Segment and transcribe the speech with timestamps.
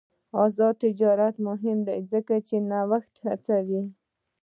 [0.43, 3.81] آزاد تجارت مهم دی ځکه چې نوښت هڅوي.